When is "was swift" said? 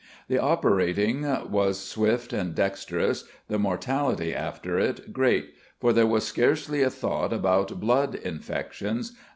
1.51-2.33